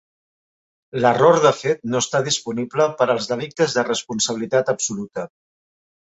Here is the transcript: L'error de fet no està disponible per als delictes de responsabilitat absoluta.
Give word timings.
L'error 1.01 1.35
de 1.41 1.49
fet 1.57 1.83
no 1.91 1.99
està 2.03 2.21
disponible 2.27 2.87
per 3.01 3.07
als 3.15 3.27
delictes 3.33 3.75
de 3.75 3.83
responsabilitat 3.89 4.73
absoluta. 4.75 5.27